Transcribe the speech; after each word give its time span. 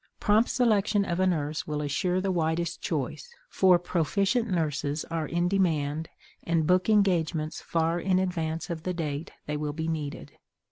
Prompt 0.19 0.49
selection 0.49 1.05
of 1.05 1.19
a 1.19 1.27
nurse 1.27 1.67
will 1.67 1.79
assure 1.79 2.19
the 2.19 2.31
widest 2.31 2.81
choice, 2.81 3.29
for 3.51 3.77
proficient 3.77 4.49
nurses 4.49 5.05
are 5.11 5.27
in 5.27 5.47
demand 5.47 6.09
and 6.43 6.65
book 6.65 6.89
engagements 6.89 7.61
far 7.61 7.99
in 7.99 8.17
advance 8.17 8.71
of 8.71 8.81
the 8.81 8.95
date 8.95 9.29
they 9.45 9.55
will 9.57 9.73
be 9.73 9.87
needed. 9.87 10.31